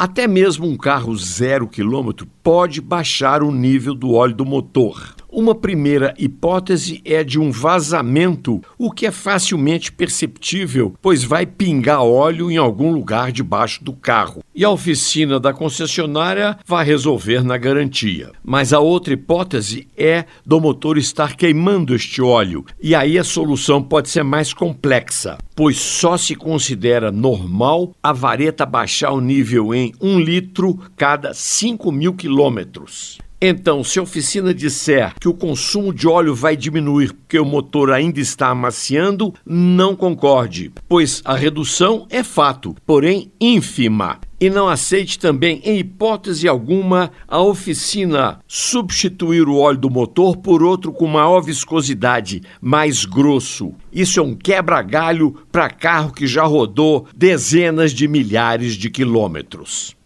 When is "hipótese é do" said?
19.14-20.60